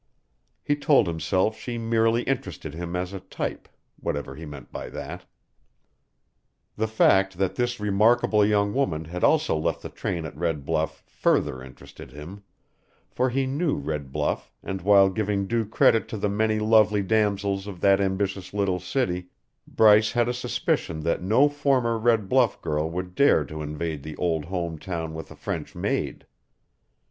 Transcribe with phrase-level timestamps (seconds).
[0.63, 3.69] He told himself she merely interested him as a type
[3.99, 5.27] whatever he meant by that.
[6.75, 11.03] The fact that this remarkable young woman had also left the train at Red Bluff
[11.05, 12.41] further interested him,
[13.11, 17.67] for he knew Red Bluff and while giving due credit to the many lovely damsels
[17.67, 19.27] of that ambitious little city,
[19.67, 24.17] Bryce had a suspicion that no former Red Bluff girl would dare to invade the
[24.17, 26.25] old home town with a French maid.